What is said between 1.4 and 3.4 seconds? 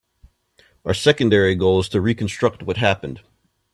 goal is to reconstruct what happened.